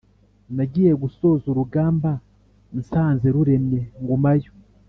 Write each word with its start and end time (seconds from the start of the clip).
Nagiye 0.55 0.93
gusoza 1.03 1.45
urugamba 1.49 2.11
nsanze 2.79 3.27
ruremye 3.35 3.81
ngumayo, 4.01 4.51